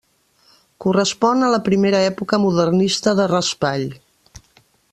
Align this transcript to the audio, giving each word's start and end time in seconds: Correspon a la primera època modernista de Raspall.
Correspon 0.85 1.43
a 1.47 1.51
la 1.55 1.59
primera 1.69 2.01
època 2.09 2.41
modernista 2.47 3.17
de 3.23 3.31
Raspall. 3.37 3.89